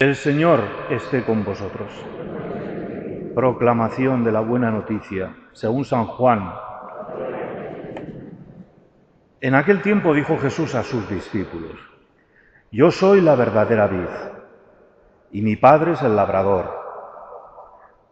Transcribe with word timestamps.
El 0.00 0.14
Señor 0.14 0.60
esté 0.90 1.24
con 1.24 1.44
vosotros. 1.44 1.90
Proclamación 3.34 4.22
de 4.22 4.30
la 4.30 4.38
buena 4.38 4.70
noticia, 4.70 5.34
según 5.52 5.84
San 5.84 6.06
Juan. 6.06 6.54
En 9.40 9.56
aquel 9.56 9.82
tiempo 9.82 10.14
dijo 10.14 10.38
Jesús 10.38 10.76
a 10.76 10.84
sus 10.84 11.10
discípulos, 11.10 11.80
Yo 12.70 12.92
soy 12.92 13.20
la 13.20 13.34
verdadera 13.34 13.88
vid, 13.88 14.06
y 15.32 15.42
mi 15.42 15.56
Padre 15.56 15.94
es 15.94 16.02
el 16.02 16.14
labrador. 16.14 16.70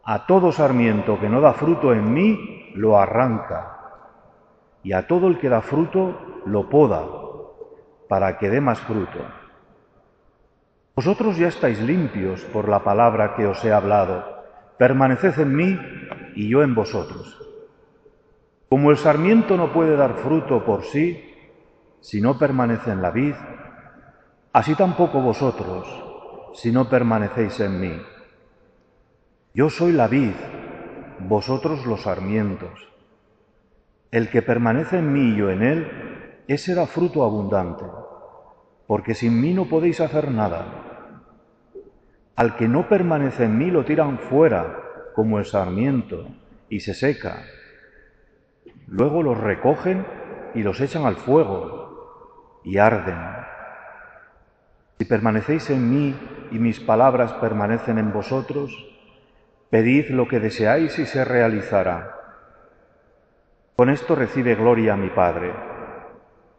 A 0.03 0.27
todo 0.27 0.51
sarmiento 0.51 1.21
que 1.21 1.29
no 1.29 1.41
da 1.41 1.53
fruto 1.53 1.93
en 1.93 2.13
mí, 2.13 2.73
lo 2.75 2.99
arranca, 2.99 3.79
y 4.83 4.93
a 4.93 5.07
todo 5.07 5.29
el 5.29 5.39
que 5.39 5.49
da 5.49 5.61
fruto, 5.61 6.43
lo 6.47 6.69
poda, 6.69 7.05
para 8.09 8.39
que 8.39 8.51
dé 8.51 8.61
más 8.61 8.81
fruto. 8.81 9.21
Vosotros 10.97 11.37
ya 11.37 11.49
estáis 11.49 11.79
limpios 11.83 12.41
por 12.55 12.71
la 12.71 12.83
palabra 12.83 13.35
que 13.37 13.47
os 13.47 13.63
he 13.67 13.71
hablado. 13.71 14.25
Permaneced 14.79 15.39
en 15.39 15.55
mí 15.55 15.79
y 16.35 16.49
yo 16.49 16.63
en 16.63 16.75
vosotros. 16.75 17.37
Como 18.71 18.91
el 18.91 18.97
sarmiento 18.97 19.59
no 19.59 19.75
puede 19.75 19.95
dar 19.95 20.15
fruto 20.15 20.65
por 20.65 20.85
sí 20.85 21.23
si 22.01 22.23
no 22.23 22.39
permanece 22.39 22.93
en 22.93 23.03
la 23.03 23.11
vid, 23.11 23.35
así 24.55 24.75
tampoco 24.75 25.21
vosotros 25.21 25.87
si 26.55 26.73
no 26.73 26.89
permanecéis 26.89 27.61
en 27.61 27.79
mí. 27.79 28.03
Yo 29.53 29.69
soy 29.69 29.93
la 29.93 30.09
vid, 30.09 30.33
vosotros 31.19 31.85
los 31.85 32.05
sarmientos. 32.05 32.89
El 34.11 34.31
que 34.31 34.41
permanece 34.41 34.97
en 34.97 35.13
mí 35.13 35.35
y 35.35 35.37
yo 35.37 35.51
en 35.51 35.63
él, 35.63 36.43
ese 36.49 36.75
da 36.75 36.87
fruto 36.87 37.23
abundante, 37.23 37.85
porque 38.87 39.13
sin 39.13 39.39
mí 39.39 39.53
no 39.53 39.67
podéis 39.67 40.01
hacer 40.01 40.31
nada. 40.31 40.86
Al 42.37 42.55
que 42.57 42.69
no 42.69 42.87
permanece 42.87 43.45
en 43.45 43.57
mí 43.57 43.71
lo 43.71 43.87
tiran 43.87 44.19
fuera 44.19 44.83
como 45.15 45.39
el 45.39 45.47
sarmiento 45.47 46.29
y 46.69 46.81
se 46.81 46.93
seca. 46.93 47.43
Luego 48.87 49.23
los 49.23 49.39
recogen 49.39 50.05
y 50.55 50.63
los 50.63 50.79
echan 50.83 51.07
al 51.07 51.17
fuego 51.17 52.61
y 52.63 52.77
arden. 52.77 53.19
Si 54.99 55.07
permanecéis 55.07 55.71
en 55.71 55.91
mí 55.91 56.15
y 56.51 56.59
mis 56.59 56.79
palabras 56.79 57.33
permanecen 57.35 57.97
en 57.97 58.13
vosotros, 58.13 58.71
pedid 59.71 60.11
lo 60.11 60.29
que 60.29 60.39
deseáis 60.39 60.99
y 60.99 61.07
se 61.07 61.25
realizará. 61.25 62.17
Con 63.77 63.89
esto 63.89 64.15
recibe 64.15 64.55
gloria 64.55 64.93
a 64.93 64.97
mi 64.99 65.09
Padre, 65.09 65.53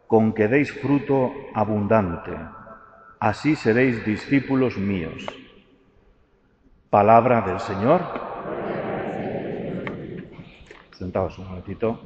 con 0.08 0.32
que 0.32 0.48
deis 0.48 0.72
fruto 0.72 1.32
abundante, 1.54 2.32
así 3.20 3.54
seréis 3.54 4.04
discípulos 4.04 4.76
míos. 4.76 5.26
Palabra 6.90 7.42
del 7.42 7.60
Señor. 7.60 8.00
Sentaos 10.96 11.38
un 11.38 11.46
momentito. 11.46 12.00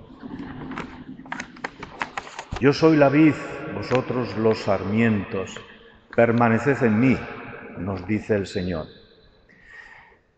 Yo 2.59 2.73
soy 2.73 2.97
la 2.97 3.09
vid, 3.09 3.35
vosotros 3.77 4.37
los 4.37 4.59
sarmientos. 4.59 5.61
Permaneced 6.17 6.83
en 6.83 6.99
mí, 6.99 7.17
nos 7.79 8.05
dice 8.09 8.35
el 8.35 8.49
Señor. 8.49 8.87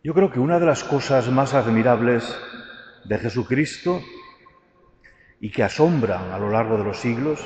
Yo 0.02 0.12
creo 0.12 0.30
que 0.30 0.40
una 0.40 0.60
de 0.60 0.66
las 0.66 0.84
cosas 0.84 1.30
más 1.30 1.54
admirables 1.54 2.38
de 3.06 3.18
Jesucristo 3.18 4.02
y 5.40 5.50
que 5.52 5.62
asombran 5.62 6.32
a 6.32 6.38
lo 6.38 6.50
largo 6.50 6.76
de 6.76 6.84
los 6.84 6.98
siglos, 6.98 7.40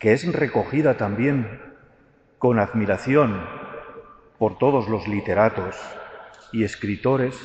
que 0.00 0.12
es 0.12 0.26
recogida 0.32 0.96
también 0.96 1.60
con 2.38 2.58
admiración 2.58 3.57
por 4.38 4.56
todos 4.56 4.88
los 4.88 5.08
literatos 5.08 5.76
y 6.52 6.64
escritores 6.64 7.36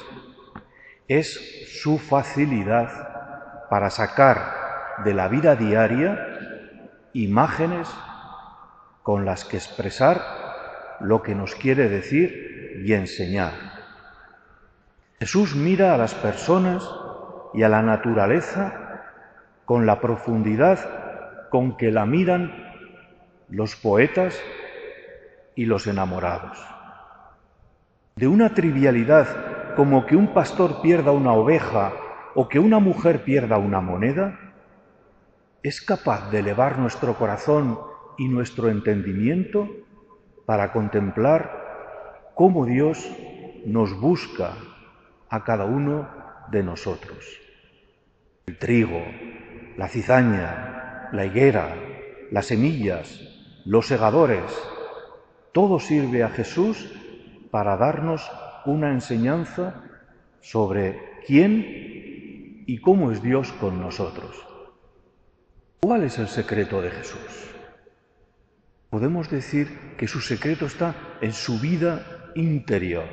es 1.08 1.82
su 1.82 1.98
facilidad 1.98 3.68
para 3.70 3.90
sacar 3.90 5.02
de 5.04 5.14
la 5.14 5.28
vida 5.28 5.56
diaria 5.56 6.28
imágenes 7.14 7.90
con 9.02 9.26
las 9.26 9.44
que 9.44 9.58
expresar 9.58 10.22
lo 11.00 11.22
que 11.22 11.36
nos 11.36 11.56
quiere 11.56 11.90
decir 11.90 12.82
y 12.86 12.94
enseñar. 12.94 13.52
Jesús 15.20 15.56
mira 15.56 15.94
a 15.94 15.98
las 15.98 16.14
personas 16.14 16.88
y 17.54 17.64
a 17.64 17.70
la 17.70 17.82
naturaleza 17.82 19.02
con 19.66 19.86
la 19.86 20.00
profundidad 20.00 21.50
con 21.50 21.76
que 21.76 21.92
la 21.92 22.06
miran 22.06 22.52
los 23.50 23.76
poetas 23.76 24.40
y 25.56 25.66
los 25.66 25.88
enamorados 25.88 26.58
de 28.16 28.28
una 28.28 28.54
trivialidad 28.54 29.76
como 29.76 30.06
que 30.06 30.16
un 30.16 30.34
pastor 30.34 30.82
pierda 30.82 31.12
una 31.12 31.34
oveja 31.34 31.94
o 32.36 32.48
que 32.48 32.60
una 32.60 32.80
mujer 32.80 33.24
pierda 33.24 33.58
una 33.58 33.82
moneda, 33.82 34.40
es 35.64 35.82
capaz 35.82 36.30
de 36.30 36.40
elevar 36.40 36.78
nuestro 36.78 37.16
corazón 37.16 37.80
y 38.18 38.28
nuestro 38.28 38.70
entendimiento 38.70 39.68
para 40.46 40.72
contemplar 40.72 42.32
cómo 42.36 42.66
Dios 42.66 43.10
nos 43.66 44.00
busca 44.00 44.54
a 45.30 45.44
cada 45.44 45.66
uno 45.66 46.08
de 46.52 46.64
nosotros. 46.64 47.40
El 48.46 48.58
trigo, 48.58 49.02
la 49.78 49.88
cizaña, 49.88 51.10
la 51.14 51.26
higuera, 51.26 51.76
las 52.30 52.48
semillas, 52.48 53.22
los 53.66 53.88
segadores, 53.88 54.44
todo 55.54 55.80
sirve 55.80 56.24
a 56.24 56.30
Jesús 56.30 56.94
para 57.54 57.78
darnos 57.78 58.32
una 58.66 58.90
enseñanza 58.90 59.84
sobre 60.42 61.22
quién 61.28 62.64
y 62.66 62.80
cómo 62.80 63.12
es 63.12 63.22
Dios 63.22 63.52
con 63.52 63.80
nosotros. 63.80 64.44
¿Cuál 65.80 66.02
es 66.02 66.18
el 66.18 66.30
secreto 66.30 66.82
de 66.82 66.90
Jesús? 66.90 67.54
Podemos 68.90 69.30
decir 69.30 69.68
que 70.00 70.08
su 70.08 70.20
secreto 70.20 70.66
está 70.66 70.96
en 71.22 71.32
su 71.32 71.60
vida 71.60 72.32
interior, 72.34 73.06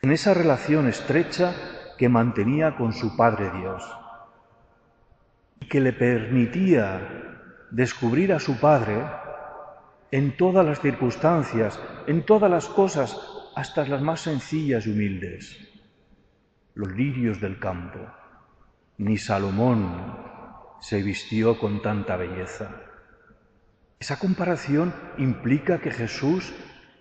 en 0.00 0.10
esa 0.10 0.32
relación 0.32 0.88
estrecha 0.88 1.54
que 1.98 2.08
mantenía 2.08 2.74
con 2.74 2.94
su 2.94 3.18
Padre 3.18 3.50
Dios 3.50 3.84
y 5.60 5.68
que 5.68 5.80
le 5.80 5.92
permitía 5.92 7.06
descubrir 7.70 8.32
a 8.32 8.40
su 8.40 8.58
Padre 8.58 9.27
en 10.10 10.36
todas 10.36 10.64
las 10.64 10.80
circunstancias, 10.80 11.78
en 12.06 12.24
todas 12.24 12.50
las 12.50 12.66
cosas, 12.66 13.16
hasta 13.54 13.86
las 13.86 14.00
más 14.00 14.20
sencillas 14.20 14.86
y 14.86 14.90
humildes. 14.90 15.58
Los 16.74 16.92
lirios 16.92 17.40
del 17.40 17.58
campo. 17.58 17.98
Ni 18.98 19.18
Salomón 19.18 20.16
se 20.80 21.02
vistió 21.02 21.58
con 21.58 21.82
tanta 21.82 22.16
belleza. 22.16 22.70
Esa 23.98 24.18
comparación 24.18 24.94
implica 25.18 25.80
que 25.80 25.90
Jesús 25.90 26.54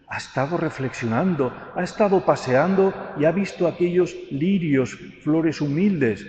ha 0.07 0.17
estado 0.17 0.57
reflexionando, 0.57 1.53
ha 1.75 1.83
estado 1.83 2.25
paseando 2.25 2.93
y 3.19 3.25
ha 3.25 3.31
visto 3.31 3.67
aquellos 3.67 4.15
lirios, 4.31 4.97
flores 5.21 5.61
humildes, 5.61 6.25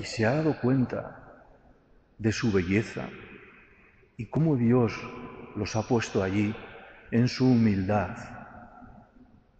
y 0.00 0.04
se 0.04 0.24
ha 0.24 0.34
dado 0.36 0.58
cuenta 0.60 1.44
de 2.18 2.32
su 2.32 2.50
belleza 2.52 3.08
y 4.16 4.26
cómo 4.26 4.56
Dios 4.56 4.92
los 5.58 5.74
ha 5.76 5.82
puesto 5.82 6.22
allí 6.22 6.54
en 7.10 7.28
su 7.28 7.50
humildad. 7.50 8.16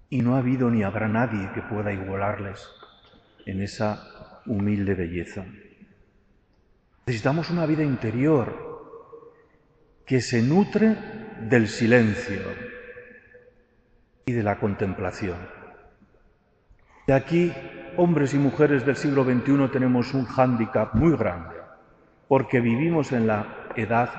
Y 0.09 0.22
no 0.22 0.36
ha 0.36 0.38
habido 0.38 0.70
ni 0.70 0.82
habrá 0.82 1.09
nadie 1.09 1.50
que 1.53 1.62
pueda 1.62 1.92
igualarles 1.92 2.66
en 3.44 3.62
esa 3.62 4.41
humilde 4.47 4.94
belleza. 4.94 5.44
Necesitamos 7.06 7.50
una 7.50 7.66
vida 7.66 7.82
interior 7.82 8.69
que 10.06 10.20
se 10.20 10.42
nutre 10.42 10.97
del 11.48 11.69
silencio 11.69 12.41
y 14.24 14.33
de 14.33 14.42
la 14.42 14.59
contemplación. 14.59 15.36
De 17.06 17.15
aquí, 17.15 17.53
hombres 17.97 18.34
y 18.34 18.39
mujeres 18.39 18.84
del 18.84 18.97
siglo 18.97 19.24
XXI 19.24 19.68
tenemos 19.72 20.15
un 20.15 20.24
hándicap 20.24 20.94
muy 20.94 21.16
grande, 21.16 21.56
porque 22.28 22.60
vivimos 22.60 23.12
en 23.12 23.27
la 23.27 23.71
edad, 23.77 24.10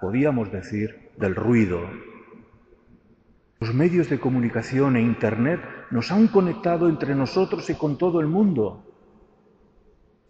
podíamos 0.00 0.52
decir, 0.52 1.07
del 1.18 1.34
ruido. 1.34 1.80
Los 3.60 3.74
medios 3.74 4.08
de 4.08 4.20
comunicación 4.20 4.96
e 4.96 5.02
Internet 5.02 5.60
nos 5.90 6.12
han 6.12 6.28
conectado 6.28 6.88
entre 6.88 7.14
nosotros 7.14 7.68
y 7.70 7.74
con 7.74 7.98
todo 7.98 8.20
el 8.20 8.28
mundo. 8.28 8.84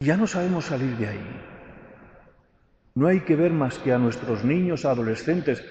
Ya 0.01 0.17
no 0.17 0.27
sabemos 0.27 0.65
salir 0.65 0.97
de 0.97 1.09
ahí. 1.09 1.41
No 2.95 3.07
hay 3.07 3.21
que 3.21 3.37
ver 3.37 3.53
más 3.53 3.79
que 3.79 3.93
a 3.93 3.99
nuestros 3.99 4.45
niños, 4.45 4.87
adolescentes 4.87 5.63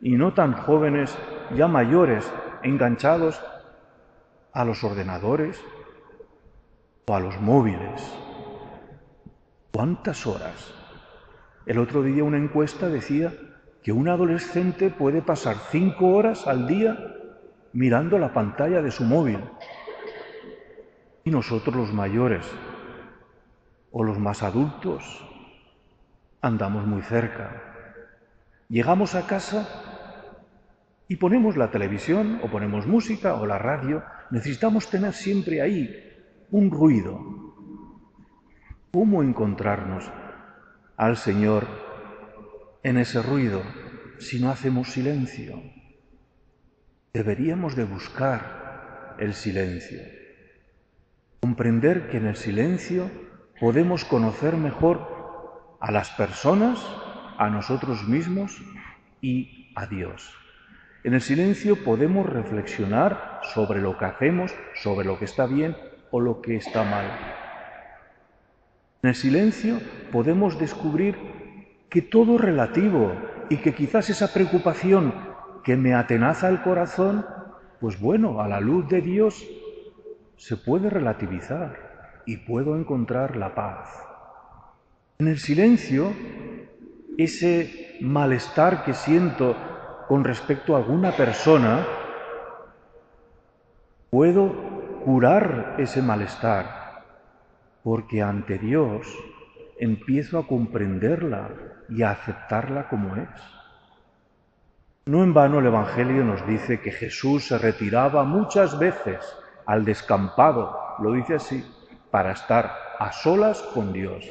y 0.00 0.12
no 0.12 0.34
tan 0.34 0.52
jóvenes, 0.52 1.16
ya 1.56 1.66
mayores, 1.66 2.30
enganchados 2.62 3.42
a 4.52 4.64
los 4.64 4.84
ordenadores 4.84 5.60
o 7.06 7.14
a 7.14 7.20
los 7.20 7.40
móviles. 7.40 8.02
¿Cuántas 9.72 10.26
horas? 10.26 10.72
El 11.66 11.78
otro 11.78 12.02
día 12.02 12.22
una 12.24 12.38
encuesta 12.38 12.88
decía 12.88 13.32
que 13.82 13.92
un 13.92 14.08
adolescente 14.08 14.90
puede 14.90 15.22
pasar 15.22 15.56
cinco 15.70 16.08
horas 16.08 16.46
al 16.46 16.66
día 16.66 17.16
mirando 17.72 18.18
la 18.18 18.32
pantalla 18.32 18.82
de 18.82 18.90
su 18.90 19.04
móvil. 19.04 19.38
Y 21.24 21.30
nosotros 21.30 21.74
los 21.74 21.92
mayores 21.92 22.46
o 23.92 24.04
los 24.04 24.18
más 24.18 24.42
adultos 24.42 25.24
andamos 26.42 26.86
muy 26.86 27.02
cerca. 27.02 27.62
Llegamos 28.68 29.14
a 29.14 29.26
casa 29.26 29.68
y 31.08 31.16
ponemos 31.16 31.56
la 31.56 31.70
televisión 31.70 32.40
o 32.42 32.48
ponemos 32.48 32.86
música 32.86 33.34
o 33.34 33.46
la 33.46 33.58
radio. 33.58 34.02
Necesitamos 34.30 34.88
tener 34.88 35.12
siempre 35.12 35.60
ahí 35.60 35.90
un 36.50 36.70
ruido. 36.70 37.18
¿Cómo 38.92 39.22
encontrarnos 39.22 40.10
al 40.96 41.16
Señor 41.16 41.89
en 42.82 42.96
ese 42.96 43.22
ruido 43.22 43.62
si 44.18 44.40
no 44.40 44.50
hacemos 44.50 44.88
silencio? 44.88 45.62
Deberíamos 47.12 47.76
de 47.76 47.84
buscar 47.84 49.16
el 49.18 49.34
silencio, 49.34 50.00
comprender 51.40 52.08
que 52.08 52.16
en 52.16 52.26
el 52.26 52.36
silencio 52.36 53.10
podemos 53.58 54.04
conocer 54.04 54.56
mejor 54.56 55.76
a 55.80 55.90
las 55.90 56.10
personas, 56.10 56.78
a 57.36 57.50
nosotros 57.50 58.06
mismos 58.08 58.62
y 59.20 59.72
a 59.74 59.86
Dios. 59.86 60.32
En 61.02 61.14
el 61.14 61.20
silencio 61.20 61.82
podemos 61.82 62.26
reflexionar 62.26 63.40
sobre 63.54 63.80
lo 63.80 63.98
que 63.98 64.04
hacemos, 64.04 64.54
sobre 64.74 65.06
lo 65.06 65.18
que 65.18 65.24
está 65.24 65.46
bien 65.46 65.76
o 66.10 66.20
lo 66.20 66.40
que 66.40 66.56
está 66.56 66.84
mal. 66.84 67.06
En 69.02 69.08
el 69.08 69.14
silencio 69.14 69.80
podemos 70.12 70.58
descubrir 70.58 71.39
que 71.90 72.02
todo 72.02 72.36
es 72.36 72.40
relativo 72.40 73.12
y 73.48 73.56
que 73.56 73.74
quizás 73.74 74.08
esa 74.08 74.32
preocupación 74.32 75.12
que 75.64 75.76
me 75.76 75.92
atenaza 75.92 76.48
el 76.48 76.62
corazón, 76.62 77.26
pues 77.80 78.00
bueno, 78.00 78.40
a 78.40 78.48
la 78.48 78.60
luz 78.60 78.88
de 78.88 79.00
Dios 79.00 79.44
se 80.36 80.56
puede 80.56 80.88
relativizar 80.88 82.22
y 82.26 82.38
puedo 82.38 82.76
encontrar 82.76 83.36
la 83.36 83.54
paz. 83.54 83.88
En 85.18 85.26
el 85.26 85.38
silencio, 85.38 86.12
ese 87.18 87.98
malestar 88.00 88.84
que 88.84 88.94
siento 88.94 89.56
con 90.08 90.24
respecto 90.24 90.74
a 90.74 90.78
alguna 90.78 91.12
persona, 91.12 91.84
puedo 94.10 94.50
curar 95.04 95.74
ese 95.78 96.02
malestar, 96.02 97.02
porque 97.82 98.22
ante 98.22 98.58
Dios 98.58 99.06
empiezo 99.80 100.38
a 100.38 100.46
comprenderla 100.46 101.48
y 101.88 102.02
a 102.02 102.10
aceptarla 102.10 102.88
como 102.88 103.16
es. 103.16 103.28
No 105.06 105.24
en 105.24 105.32
vano 105.32 105.58
el 105.58 105.66
Evangelio 105.66 106.22
nos 106.22 106.46
dice 106.46 106.80
que 106.80 106.92
Jesús 106.92 107.48
se 107.48 107.58
retiraba 107.58 108.22
muchas 108.24 108.78
veces 108.78 109.18
al 109.64 109.86
descampado, 109.86 110.78
lo 110.98 111.12
dice 111.14 111.34
así, 111.34 111.64
para 112.10 112.32
estar 112.32 112.70
a 112.98 113.10
solas 113.10 113.62
con 113.74 113.94
Dios. 113.94 114.24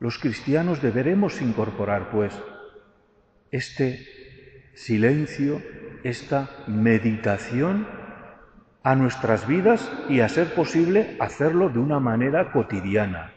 Los 0.00 0.18
cristianos 0.18 0.80
deberemos 0.80 1.42
incorporar, 1.42 2.10
pues, 2.10 2.32
este 3.50 4.70
silencio, 4.74 5.60
esta 6.02 6.48
meditación 6.66 7.86
a 8.82 8.94
nuestras 8.94 9.46
vidas 9.46 9.92
y, 10.08 10.20
a 10.20 10.28
ser 10.30 10.54
posible, 10.54 11.16
hacerlo 11.20 11.68
de 11.68 11.78
una 11.78 12.00
manera 12.00 12.52
cotidiana. 12.52 13.34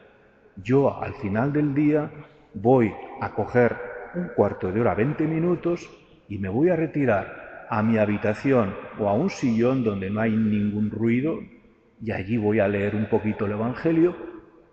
Yo, 0.57 1.01
al 1.01 1.13
final 1.15 1.53
del 1.53 1.74
día, 1.74 2.12
voy 2.53 2.94
a 3.21 3.33
coger 3.33 3.75
un 4.15 4.30
cuarto 4.36 4.71
de 4.71 4.81
hora, 4.81 4.94
20 4.95 5.25
minutos, 5.25 5.89
y 6.27 6.38
me 6.38 6.50
voy 6.50 6.69
a 6.69 6.75
retirar 6.75 7.68
a 7.69 7.81
mi 7.81 7.98
habitación 7.98 8.74
o 9.00 9.07
a 9.07 9.13
un 9.13 9.30
sillón 9.30 9.83
donde 9.83 10.09
no 10.09 10.19
hay 10.19 10.36
ningún 10.36 10.92
ruido, 10.92 11.39
y 12.01 12.12
allí 12.12 12.38
voy 12.38 12.59
a 12.59 12.68
leer 12.68 12.95
un 12.95 13.07
poquito 13.07 13.45
el 13.45 13.53
Evangelio 13.53 14.15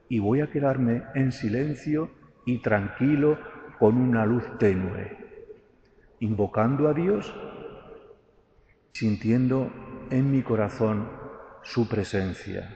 y 0.09 0.19
voy 0.19 0.41
a 0.41 0.51
quedarme 0.51 1.03
en 1.15 1.31
silencio 1.31 2.11
y 2.47 2.59
tranquilo 2.59 3.39
con 3.79 3.97
una 3.99 4.25
luz 4.25 4.45
tenue, 4.59 5.17
invocando 6.21 6.89
a 6.89 6.95
Dios, 6.95 7.35
sintiendo 8.93 9.71
en 10.11 10.31
mi 10.33 10.43
corazón 10.43 11.07
su 11.63 11.89
presencia. 11.89 12.75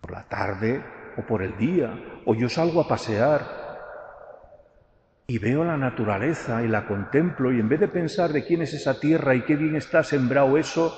Por 0.00 0.12
la 0.12 0.28
tarde 0.28 0.82
o 1.18 1.22
por 1.22 1.42
el 1.42 1.56
día, 1.56 1.90
o 2.24 2.34
yo 2.34 2.48
salgo 2.48 2.80
a 2.80 2.88
pasear 2.88 3.42
y 5.26 5.38
veo 5.38 5.64
la 5.64 5.76
naturaleza 5.76 6.62
y 6.62 6.68
la 6.68 6.86
contemplo 6.86 7.52
y 7.52 7.60
en 7.60 7.68
vez 7.68 7.80
de 7.80 7.88
pensar 7.88 8.32
de 8.32 8.44
quién 8.44 8.62
es 8.62 8.72
esa 8.72 8.98
tierra 8.98 9.34
y 9.34 9.42
qué 9.42 9.56
bien 9.56 9.76
está 9.76 10.02
sembrado 10.02 10.56
eso, 10.56 10.94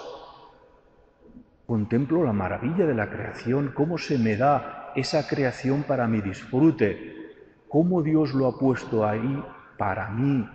contemplo 1.67 2.23
la 2.23 2.33
maravilla 2.33 2.87
de 2.87 2.95
la 2.95 3.09
creación, 3.11 3.73
cómo 3.75 3.97
se 3.97 4.19
me 4.19 4.37
da 4.37 4.93
esa 4.95 5.27
creación 5.27 5.85
para 5.85 6.07
mi 6.07 6.21
disfrute, 6.21 7.33
cómo 7.69 8.03
Dios 8.03 8.35
lo 8.35 8.47
ha 8.47 8.59
puesto 8.59 9.07
ahí 9.07 9.43
para 9.79 10.11
mí, 10.11 10.49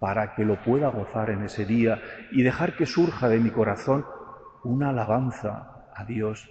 para 0.00 0.34
que 0.34 0.44
lo 0.44 0.62
pueda 0.62 0.88
gozar 0.88 1.30
en 1.30 1.44
ese 1.44 1.64
día 1.64 2.02
y 2.32 2.42
dejar 2.42 2.76
que 2.76 2.86
surja 2.86 3.28
de 3.28 3.38
mi 3.38 3.50
corazón 3.50 4.04
una 4.64 4.90
alabanza 4.90 5.86
a 5.94 6.04
Dios 6.04 6.50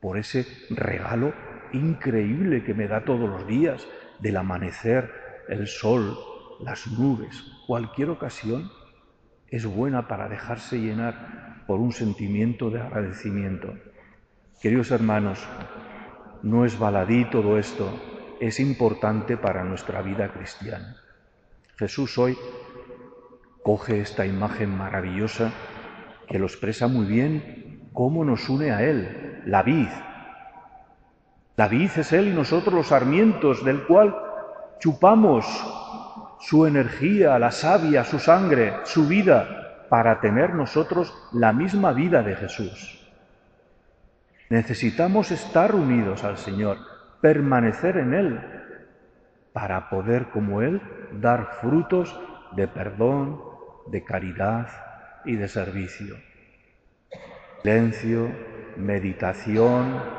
por 0.00 0.18
ese 0.18 0.46
regalo 0.70 1.32
increíble 1.72 2.64
que 2.64 2.74
me 2.74 2.88
da 2.88 3.04
todos 3.04 3.28
los 3.28 3.46
días 3.46 3.86
del 4.20 4.36
amanecer, 4.36 5.10
el 5.48 5.66
sol, 5.66 6.18
las 6.60 6.86
nubes, 6.86 7.44
cualquier 7.66 8.10
ocasión 8.10 8.70
es 9.48 9.64
buena 9.64 10.08
para 10.08 10.28
dejarse 10.28 10.78
llenar 10.78 11.64
por 11.66 11.80
un 11.80 11.92
sentimiento 11.92 12.70
de 12.70 12.80
agradecimiento. 12.80 13.74
Queridos 14.60 14.90
hermanos, 14.90 15.46
no 16.42 16.64
es 16.64 16.78
baladí 16.78 17.24
todo 17.30 17.58
esto, 17.58 17.90
es 18.40 18.60
importante 18.60 19.36
para 19.36 19.64
nuestra 19.64 20.02
vida 20.02 20.32
cristiana. 20.32 20.96
Jesús 21.76 22.18
hoy 22.18 22.36
coge 23.62 24.00
esta 24.00 24.26
imagen 24.26 24.76
maravillosa 24.76 25.52
que 26.26 26.38
lo 26.38 26.46
expresa 26.46 26.88
muy 26.88 27.06
bien 27.06 27.88
cómo 27.92 28.24
nos 28.24 28.48
une 28.48 28.70
a 28.70 28.82
Él, 28.82 29.42
la 29.46 29.62
vid. 29.62 29.88
La 31.58 31.66
vid 31.66 31.90
es 31.96 32.12
Él 32.12 32.28
y 32.28 32.32
nosotros 32.32 32.72
los 32.72 32.86
sarmientos 32.86 33.64
del 33.64 33.82
cual 33.82 34.14
chupamos 34.78 35.44
su 36.38 36.66
energía, 36.66 37.36
la 37.40 37.50
savia, 37.50 38.04
su 38.04 38.20
sangre, 38.20 38.74
su 38.84 39.08
vida, 39.08 39.86
para 39.88 40.20
tener 40.20 40.54
nosotros 40.54 41.12
la 41.32 41.52
misma 41.52 41.92
vida 41.92 42.22
de 42.22 42.36
Jesús. 42.36 43.04
Necesitamos 44.50 45.32
estar 45.32 45.74
unidos 45.74 46.22
al 46.22 46.38
Señor, 46.38 46.78
permanecer 47.20 47.96
en 47.96 48.14
Él, 48.14 48.40
para 49.52 49.90
poder, 49.90 50.28
como 50.28 50.62
Él, 50.62 50.80
dar 51.10 51.54
frutos 51.60 52.20
de 52.52 52.68
perdón, 52.68 53.42
de 53.88 54.04
caridad 54.04 54.68
y 55.24 55.34
de 55.34 55.48
servicio. 55.48 56.14
Silencio, 57.62 58.30
meditación, 58.76 60.17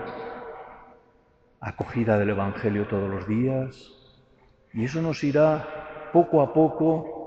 acogida 1.61 2.17
del 2.17 2.29
Evangelio 2.29 2.87
todos 2.87 3.09
los 3.09 3.27
días, 3.27 3.91
y 4.73 4.85
eso 4.85 5.01
nos 5.01 5.23
irá 5.23 6.09
poco 6.13 6.41
a 6.41 6.53
poco 6.53 7.19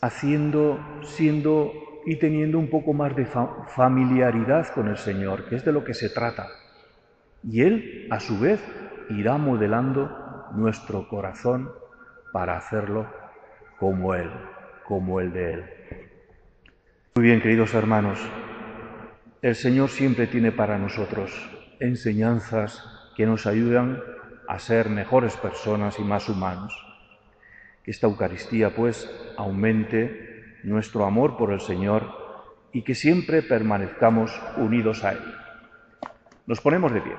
haciendo, 0.00 0.78
siendo 1.02 1.72
y 2.06 2.16
teniendo 2.16 2.58
un 2.58 2.68
poco 2.68 2.92
más 2.92 3.16
de 3.16 3.26
familiaridad 3.26 4.68
con 4.74 4.88
el 4.88 4.98
Señor, 4.98 5.46
que 5.48 5.56
es 5.56 5.64
de 5.64 5.72
lo 5.72 5.84
que 5.84 5.94
se 5.94 6.10
trata. 6.10 6.48
Y 7.42 7.62
Él, 7.62 8.08
a 8.10 8.20
su 8.20 8.38
vez, 8.38 8.60
irá 9.10 9.38
modelando 9.38 10.48
nuestro 10.54 11.08
corazón 11.08 11.70
para 12.32 12.56
hacerlo 12.56 13.06
como 13.78 14.14
Él, 14.14 14.30
como 14.84 15.20
el 15.20 15.32
de 15.32 15.52
Él. 15.54 15.64
Muy 17.16 17.24
bien, 17.26 17.40
queridos 17.40 17.74
hermanos, 17.74 18.18
el 19.40 19.54
Señor 19.54 19.88
siempre 19.88 20.26
tiene 20.26 20.52
para 20.52 20.78
nosotros 20.78 21.53
enseñanzas 21.80 22.82
que 23.16 23.26
nos 23.26 23.46
ayudan 23.46 24.02
a 24.48 24.58
ser 24.58 24.88
mejores 24.88 25.36
personas 25.36 25.98
y 25.98 26.02
más 26.02 26.28
humanos. 26.28 26.74
Que 27.82 27.90
esta 27.90 28.06
Eucaristía, 28.06 28.74
pues, 28.74 29.10
aumente 29.36 30.58
nuestro 30.62 31.04
amor 31.04 31.36
por 31.36 31.52
el 31.52 31.60
Señor 31.60 32.24
y 32.72 32.82
que 32.82 32.94
siempre 32.94 33.42
permanezcamos 33.42 34.32
unidos 34.56 35.04
a 35.04 35.12
Él. 35.12 35.34
Nos 36.46 36.60
ponemos 36.60 36.92
de 36.92 37.00
pie. 37.00 37.12